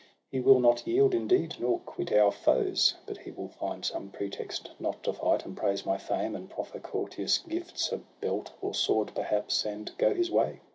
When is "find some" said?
3.49-4.09